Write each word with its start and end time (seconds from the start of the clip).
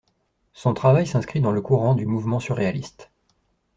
Son 0.53 0.73
travail 0.73 1.05
s'inscrit 1.05 1.41
dans 1.41 1.51
le 1.51 1.61
courant 1.61 1.93
du 1.93 2.07
mouvement 2.07 2.39
surréaliste. 2.39 3.11